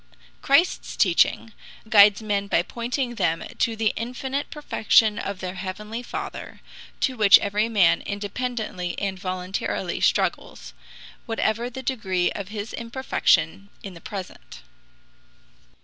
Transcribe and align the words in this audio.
Christ's 0.41 0.95
teaching 0.95 1.53
guides 1.87 2.23
men 2.23 2.47
by 2.47 2.63
pointing 2.63 3.13
them 3.13 3.43
to 3.59 3.75
the 3.75 3.93
infinite 3.95 4.49
perfection 4.49 5.19
of 5.19 5.41
their 5.41 5.53
heavenly 5.53 6.01
Father, 6.01 6.59
to 7.01 7.15
which 7.15 7.37
every 7.37 7.69
man 7.69 8.01
independently 8.01 8.97
and 8.97 9.19
voluntarily 9.19 10.01
struggles, 10.01 10.73
whatever 11.27 11.69
the 11.69 11.83
degree 11.83 12.31
of 12.31 12.47
his 12.47 12.73
imperfection 12.73 13.69
in 13.83 13.93
the 13.93 14.01
present. 14.01 14.63